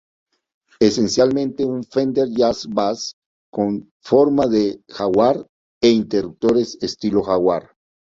Esencialmente 0.79 1.63
un 1.63 1.83
Fender 1.83 2.27
Jazz 2.27 2.65
Bass 2.67 3.17
con 3.51 3.93
forma 4.01 4.47
de 4.47 4.81
Jaguar 4.89 5.45
e 5.79 5.91
interruptores 5.91 6.75
estilo 6.81 7.21
Jaguar. 7.21 7.71